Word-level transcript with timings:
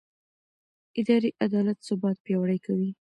اداري 0.99 1.31
عدالت 1.45 1.77
ثبات 1.89 2.17
پیاوړی 2.25 2.59
کوي 2.65 2.89